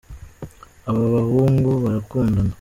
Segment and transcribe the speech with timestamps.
[0.89, 2.49] ababahungu barakundana